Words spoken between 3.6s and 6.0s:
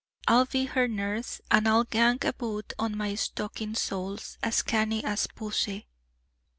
soles as canny as pussy."